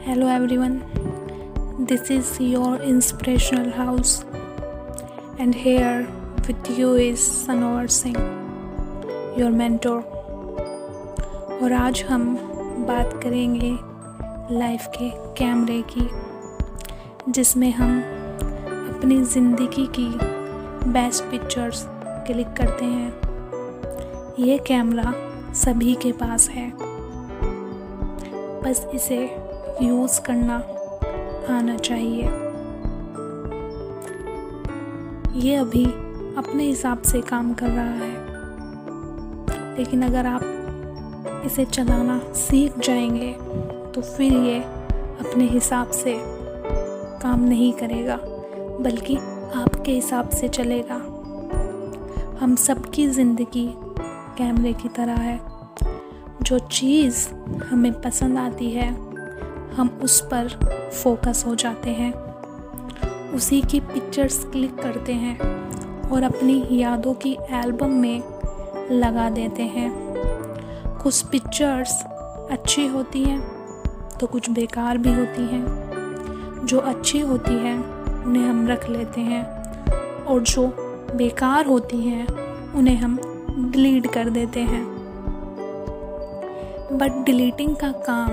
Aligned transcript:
Hello 0.00 0.28
everyone 0.56 0.76
this 1.88 2.10
is 2.10 2.42
your 2.42 2.82
inspirational 2.82 3.72
house 3.76 4.12
and 5.40 5.54
here 5.56 6.02
with 6.46 6.78
you 6.78 6.94
is 6.96 7.18
Sanor 7.18 7.86
Singh 7.86 8.16
your 9.38 9.50
mentor 9.50 10.00
और 11.62 11.72
आज 11.72 12.02
हम 12.02 12.24
बात 12.88 13.20
करेंगे 13.22 13.72
life 14.58 14.86
के 14.96 15.10
कैमरे 15.38 15.82
की, 15.92 16.08
जिसमें 17.32 17.70
हम 17.72 18.00
अपनी 18.96 19.20
ज़िंदगी 19.24 19.86
की 19.98 20.08
बेस्ट 20.90 21.24
पिक्चर्स 21.24 21.84
क्लिक 22.26 22.52
करते 22.58 22.84
हैं। 22.84 23.12
ये 24.38 24.58
कैमरा 24.58 25.12
सभी 25.54 25.94
के 25.94 26.12
पास 26.12 26.48
है। 26.48 26.70
बस 28.62 28.86
इसे 28.94 29.49
यूज़ 29.82 30.20
करना 30.20 30.54
आना 31.56 31.76
चाहिए। 31.76 32.22
ये 35.40 35.54
अभी 35.56 35.84
अपने 36.38 36.64
हिसाब 36.64 37.02
से 37.02 37.20
काम 37.20 37.52
कर 37.54 37.66
रहा 37.66 37.84
है। 37.84 38.14
लेकिन 39.76 40.02
अगर 40.02 40.26
आप 40.26 41.42
इसे 41.46 41.64
चलाना 41.64 42.18
सीख 42.34 42.78
जाएँगे 42.78 43.32
तो 43.94 44.02
फिर 44.02 44.32
ये 44.32 44.58
अपने 45.20 45.44
हिसाब 45.44 45.90
से 45.90 46.16
काम 47.22 47.44
नहीं 47.44 47.72
करेगा, 47.72 48.16
बल्कि 48.80 49.16
आपके 49.56 49.92
हिसाब 49.92 50.28
से 50.28 50.48
चलेगा। 50.48 50.96
हम 52.40 52.54
सबकी 52.56 53.06
ज़िंदगी 53.06 53.68
कैमरे 54.38 54.72
की 54.72 54.88
तरह 54.88 55.14
है। 55.14 55.40
जो 56.42 56.58
चीज़ 56.58 57.28
हमें 57.64 57.92
पसंद 58.00 58.38
आती 58.38 58.70
है 58.70 59.09
हम 59.76 60.00
उस 60.02 60.20
पर 60.20 60.48
फोकस 61.02 61.44
हो 61.46 61.54
जाते 61.54 61.90
हैं। 61.90 62.12
उसी 63.32 63.60
की 63.62 63.80
पिक्चर्स 63.80 64.44
क्लिक 64.44 64.82
करते 64.82 65.12
हैं 65.12 65.38
और 66.10 66.22
अपनी 66.22 66.68
यादों 66.70 67.14
की 67.14 67.36
एल्बम 67.50 67.90
में 67.90 68.22
लगा 68.90 69.30
देते 69.30 69.62
हैं। 69.62 69.92
कुछ 71.02 71.22
पिक्चर्स 71.22 72.02
अच्छी 72.50 72.86
होती 72.86 73.24
हैं 73.24 73.40
तो 74.20 74.26
कुछ 74.26 74.50
बेकार 74.50 74.98
भी 74.98 75.12
होती 75.12 75.42
हैं। 75.42 75.64
जो 76.64 76.78
अच्छी 76.78 77.20
होती 77.20 77.54
हैं, 77.54 78.04
उन्हें 78.24 78.44
हम 78.44 78.68
रख 78.68 78.90
लेते 78.90 79.20
हैं। 79.20 79.60
और 80.24 80.40
जो 80.40 80.66
बेकार 81.16 81.66
होती 81.66 82.00
हैं, 82.00 82.26
उन्हें 82.72 82.96
हम 82.96 83.18
डिलीट 83.72 84.06
कर 84.06 84.30
देते 84.30 84.60
हैं। 84.60 84.84
बट 86.92 87.24
डिलीटिंग 87.24 87.76
का 87.76 87.92
काम 87.92 88.30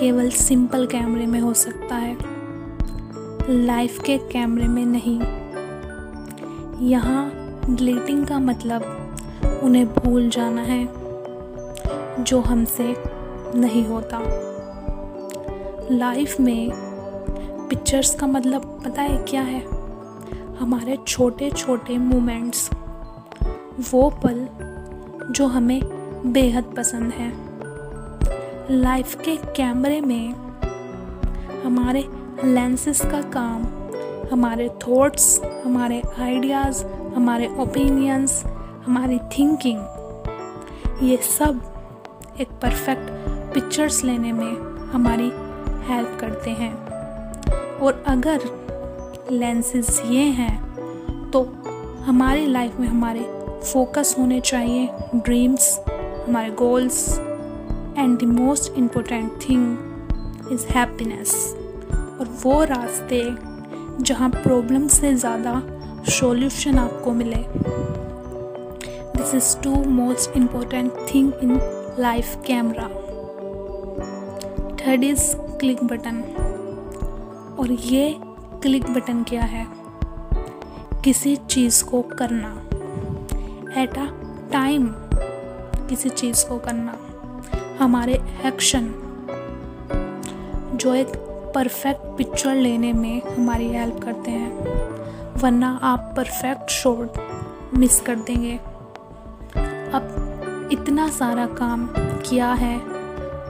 केवल 0.00 0.30
सिंपल 0.30 0.86
कैमरे 0.86 1.26
में 1.26 1.40
हो 1.40 1.54
सकता 1.54 1.94
है, 1.94 2.16
लाइफ 3.50 4.02
के 4.02 4.18
कैमरे 4.18 4.68
में 4.68 4.86
नहीं। 4.86 5.20
यहाँ 6.88 7.32
डिलीटिंग 7.70 8.26
का 8.26 8.38
मतलब 8.38 8.82
उन्हें 9.62 9.86
भूल 9.86 10.30
जाना 10.30 10.62
है, 10.62 10.88
जो 12.24 12.40
हमसे 12.40 12.96
नहीं 13.54 13.86
होता। 13.86 14.22
लाइफ 15.90 16.40
में 16.40 16.70
पिक्चर्स 17.68 18.14
का 18.14 18.26
मतलब 18.26 18.82
पता 18.84 19.02
है 19.02 19.24
क्या 19.24 19.42
है? 19.42 19.60
हमारे 20.56 20.98
छोटे 21.08 21.50
छोटे 21.50 21.98
मोमेंट्स, 21.98 22.70
वो 23.92 24.10
पल 24.26 24.48
जो 25.32 25.46
हमें 25.46 25.80
बेहद 26.32 26.64
पसंद 26.76 27.12
है। 27.12 27.49
लाइफ 28.70 29.14
के 29.14 29.34
कैमरे 29.36 30.00
में 30.00 30.32
हमारे 31.64 32.00
लेंसेस 32.44 33.00
का 33.00 33.20
काम, 33.30 33.62
हमारे 34.32 34.68
थॉट्स 34.68 35.40
हमारे 35.64 36.02
आइडियाज़ 36.20 36.84
हमारे 37.14 37.48
ओपिनियंस 37.58 38.42
हमारी 38.86 39.18
थिंकिंग 39.18 39.80
ये 41.02 41.16
सब 41.16 41.60
एक 42.40 42.48
परफेक्ट 42.62 43.10
पिक्चर्स 43.54 44.02
लेने 44.04 44.32
में 44.32 44.52
हमारी 44.92 45.30
हेल्प 45.86 46.16
करते 46.20 46.50
हैं। 46.50 46.72
और 47.78 48.04
अगर 48.06 48.40
लेंसेस 49.32 50.02
ये 50.06 50.24
हैं 50.38 51.30
तो 51.30 51.42
हमारी 52.02 52.46
लाइफ 52.46 52.76
में 52.80 52.88
हमारे 52.88 53.24
फोकस 53.72 54.14
होने 54.18 54.40
चाहिए 54.40 54.88
ड्रीम्स 55.14 55.78
हमारे 56.28 56.50
goals 56.50 57.29
and 57.98 58.18
the 58.18 58.24
most 58.24 58.78
important 58.78 59.32
thing 59.48 60.52
is 60.52 60.66
happiness 60.66 61.34
और 61.92 62.28
वो 62.42 62.62
रास्ते 62.64 63.22
जहाँ 64.04 64.30
प्रॉब्लम 64.30 64.86
से 64.88 65.14
ज़्यादा 65.14 65.62
सॉल्यूशन 66.10 66.78
आपको 66.78 67.12
मिले। 67.12 67.44
This 69.16 69.34
is 69.34 69.56
to 69.62 69.74
most 69.90 70.36
important 70.36 70.92
thing 71.14 71.32
in 71.42 71.60
life 71.98 72.36
camera 72.46 72.88
third 74.76 75.04
is 75.04 75.34
click 75.36 75.84
button 75.84 76.22
और 77.58 77.72
ये 77.72 78.16
क्लिक 78.62 78.90
बटन 78.90 79.22
क्या 79.22 79.42
है? 79.42 79.66
किसी 81.04 81.36
चीज़ 81.36 81.84
को 81.84 82.02
करना। 82.02 82.48
एट 83.82 83.98
अ 83.98 84.06
टाइम 84.52 84.86
किसी 85.88 86.08
चीज़ 86.08 86.44
को 86.48 86.58
करना। 86.58 86.96
हमारे 87.80 88.14
एक्शन 88.46 88.88
जो 90.74 90.94
एक 90.94 91.06
परफेक्ट 91.54 92.00
पिक्चर 92.18 92.54
लेने 92.54 92.92
में 92.92 93.22
हमारी 93.22 93.68
हेल्प 93.68 94.00
करते 94.04 94.30
हैं, 94.30 95.40
वरना 95.42 95.78
आप 95.82 96.12
परफेक्ट 96.16 96.70
शॉट 96.70 97.12
मिस 97.74 98.00
कर 98.00 98.16
देंगे। 98.16 98.56
अब 99.94 100.68
इतना 100.72 101.08
सारा 101.08 101.46
काम 101.46 101.86
किया 101.96 102.52
है 102.52 102.78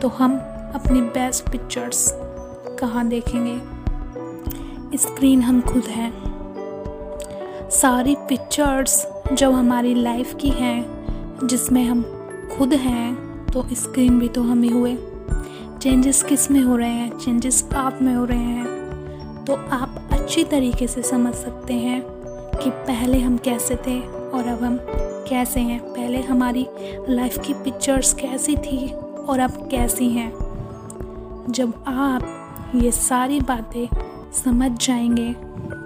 तो 0.00 0.08
हम 0.08 0.36
अपनी 0.74 1.00
बेस्ट 1.00 1.50
पिक्चर्स 1.50 2.12
कहाँ 2.80 3.06
देखेंगे? 3.08 4.98
स्क्रीन 4.98 5.42
हम 5.42 5.60
खुद 5.60 5.84
हैं। 5.84 6.12
सारी 7.70 8.14
पिक्चर्स 8.28 9.06
जो 9.32 9.50
हमारी 9.50 9.94
लाइफ 9.94 10.34
की 10.34 10.50
हैं, 10.50 11.46
जिसमें 11.46 11.84
हम 11.84 12.02
खुद 12.58 12.74
हैं 12.74 13.27
तो 13.52 13.66
स्क्रीन 13.72 14.18
भी 14.18 14.28
तो 14.28 14.42
हम 14.42 14.62
ही 14.62 14.68
हुए। 14.68 14.98
चेंजेस 15.82 16.22
किसमें 16.22 16.60
हो 16.60 16.76
रहे 16.76 16.88
हैं? 16.88 17.18
चेंजेस 17.18 17.68
आप 17.76 17.98
में 18.02 18.14
हो 18.14 18.24
रहे 18.24 18.38
हैं। 18.38 18.64
तो 19.44 19.54
आप 19.54 20.08
अच्छी 20.12 20.44
तरीके 20.44 20.86
से 20.86 21.02
समझ 21.02 21.34
सकते 21.34 21.74
हैं 21.74 22.02
कि 22.62 22.70
पहले 22.70 23.20
हम 23.20 23.36
कैसे 23.36 23.76
थे 23.76 24.00
और 24.00 24.48
अब 24.48 24.62
हम 24.62 24.78
कैसे 25.28 25.60
हैं। 25.60 25.80
पहले 25.80 26.22
हमारी 26.22 26.66
लाइफ 27.08 27.38
की 27.46 27.54
पिक्चर्स 27.54 28.14
कैसी 28.14 28.56
थी 28.56 28.92
और 29.28 29.40
अब 29.40 29.68
कैसी 29.70 30.10
हैं। 30.10 30.32
जब 31.50 31.72
आप 31.86 32.34
ये 32.74 32.90
सारी 32.90 33.40
बातें 33.40 33.88
समझ 34.32 34.86
जाएँगे 34.86 35.32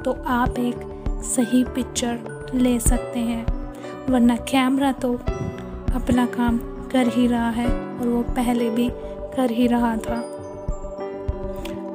तो 0.04 0.24
आप 0.26 0.58
एक 0.58 1.04
सही 1.08 1.64
पिक्चर 1.64 2.18
ले 2.54 2.78
सकते 2.80 3.18
हैं। 3.18 3.72
वरना 4.08 4.36
कैमरा 4.36 4.92
तो 4.92 5.14
अपना 5.94 6.26
काम 6.26 6.60
कर 6.92 7.08
ही 7.08 7.26
रहा 7.26 7.50
है 7.50 7.66
और 7.98 8.08
वो 8.08 8.22
पहले 8.34 8.70
भी 8.70 8.88
कर 9.36 9.50
ही 9.50 9.66
रहा 9.66 9.96
था। 9.96 10.20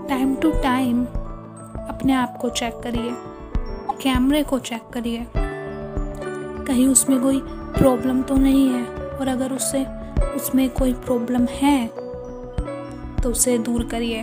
टाइम 0.09 0.35
टू 0.35 0.51
टाइम 0.63 1.03
अपने 1.05 2.13
आप 2.13 2.37
को 2.37 2.49
चेक 2.49 2.79
करिए 2.83 3.11
कैमरे 4.01 4.43
को 4.43 4.59
चेक 4.59 4.89
करिए। 4.93 5.25
कहीं 6.67 6.87
उसमें 6.87 7.19
कोई 7.21 7.39
प्रॉब्लम 7.77 8.21
तो 8.21 8.35
नहीं 8.35 8.67
है 8.69 8.83
और 8.85 9.27
अगर 9.27 9.53
उससे, 9.53 9.85
उसमें 10.35 10.69
कोई 10.69 10.93
प्रॉब्लम 11.05 11.45
है 11.51 11.87
तो 13.23 13.29
उसे 13.29 13.57
दूर 13.57 13.83
करिए। 13.83 14.21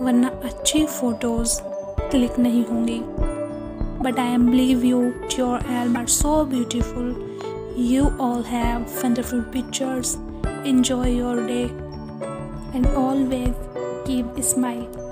वरना 0.00 0.28
अच्छी 0.44 0.84
फ़ोटोज़ 0.86 1.60
क्लिक 2.10 2.38
नहीं 2.38 2.64
होंगी। 2.66 3.00
But 4.02 4.18
I 4.18 4.32
am 4.32 4.50
believe 4.50 4.84
you 4.84 5.02
your 5.38 5.64
album 5.70 5.96
are 5.96 6.06
so 6.06 6.44
beautiful 6.44 7.10
You 7.78 8.12
all 8.18 8.42
have 8.42 8.90
wonderful 9.04 9.40
pictures. 9.40 10.16
Enjoy 10.64 11.06
your 11.10 11.46
day 11.46 11.66
and 12.74 12.84
always 12.88 13.54
keep 14.04 14.26
a 14.36 14.42
smile. 14.42 15.07